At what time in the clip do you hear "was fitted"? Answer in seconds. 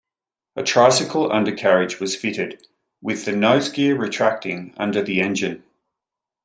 1.99-2.65